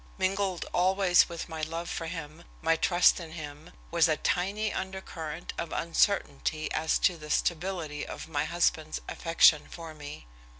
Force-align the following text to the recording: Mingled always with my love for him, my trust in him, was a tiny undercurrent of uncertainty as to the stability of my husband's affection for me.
Mingled 0.17 0.65
always 0.73 1.29
with 1.29 1.47
my 1.47 1.61
love 1.61 1.87
for 1.87 2.07
him, 2.07 2.41
my 2.63 2.75
trust 2.75 3.19
in 3.19 3.33
him, 3.33 3.69
was 3.91 4.07
a 4.07 4.17
tiny 4.17 4.73
undercurrent 4.73 5.53
of 5.59 5.71
uncertainty 5.71 6.71
as 6.71 6.97
to 6.97 7.17
the 7.17 7.29
stability 7.29 8.03
of 8.03 8.27
my 8.27 8.45
husband's 8.45 8.99
affection 9.07 9.67
for 9.69 9.93
me. 9.93 10.25